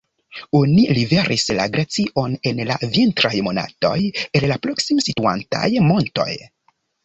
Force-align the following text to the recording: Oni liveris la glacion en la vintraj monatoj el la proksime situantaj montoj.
Oni 0.59 0.85
liveris 0.97 1.43
la 1.59 1.67
glacion 1.75 2.33
en 2.53 2.63
la 2.71 2.79
vintraj 2.97 3.33
monatoj 3.51 3.95
el 4.41 4.51
la 4.55 4.61
proksime 4.67 5.09
situantaj 5.11 5.71
montoj. 5.93 6.31